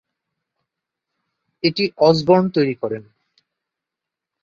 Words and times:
এটি 1.63 1.83
অসবর্ন 1.99 2.45
তৈরী 2.49 2.75
করেন। 2.75 3.03